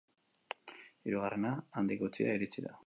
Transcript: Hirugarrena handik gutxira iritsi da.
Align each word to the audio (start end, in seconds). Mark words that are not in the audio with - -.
Hirugarrena 1.09 1.53
handik 1.81 2.05
gutxira 2.07 2.39
iritsi 2.41 2.69
da. 2.71 2.79